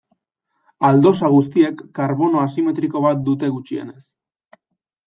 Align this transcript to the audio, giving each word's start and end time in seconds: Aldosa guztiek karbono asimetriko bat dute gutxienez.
Aldosa 0.87 1.29
guztiek 1.35 1.83
karbono 2.01 2.43
asimetriko 2.47 3.05
bat 3.09 3.23
dute 3.31 3.53
gutxienez. 3.59 4.05